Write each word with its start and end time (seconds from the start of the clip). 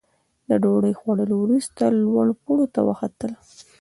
د 0.49 0.51
ډوډۍ 0.63 0.93
خوړلو 0.99 1.35
وروسته 1.39 1.83
لوړ 2.03 2.27
پوړ 2.43 2.59
ته 2.73 2.81
وختلو. 2.87 3.37